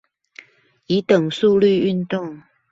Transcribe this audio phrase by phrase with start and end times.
[0.87, 2.41] 以等速率運動